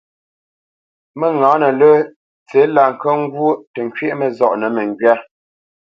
Məŋǎnə 1.19 1.69
lə́ 1.79 1.95
tsí 2.47 2.61
lá 2.75 2.83
nkə́ 2.91 3.13
ŋgwó 3.21 3.49
tə 3.73 3.79
nkywɛ̂ʼ 3.87 4.17
məzɔʼnə 4.19 4.67
məŋgywâ. 4.75 5.13